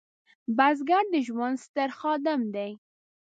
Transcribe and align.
بزګر 0.57 1.03
د 1.13 1.15
ژوند 1.27 1.55
ستر 1.65 1.89
خادم 1.99 2.41
دی 2.55 2.71